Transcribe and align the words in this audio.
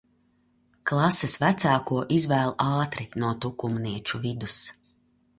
Klases 0.91 1.33
vecāko 1.43 1.97
izvēl 2.15 2.55
ātri 2.67 3.05
no 3.25 3.29
tukumnieču 3.45 4.23
vidus. 4.25 4.57